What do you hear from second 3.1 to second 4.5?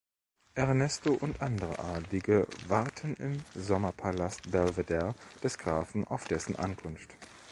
im Sommerpalast